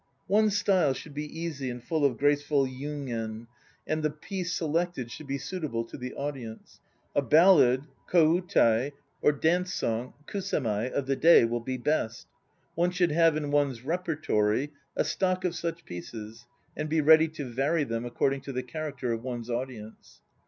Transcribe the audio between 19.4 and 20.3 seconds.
audience.